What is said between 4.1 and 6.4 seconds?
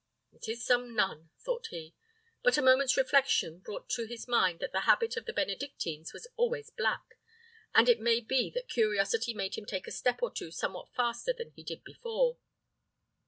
mind that the habit of the Benedictines was